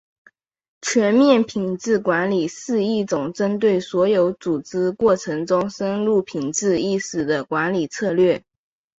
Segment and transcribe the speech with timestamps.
[0.81, 8.43] 全面品质管理是一种针对所有组织过程中深入品质意识的管理策略。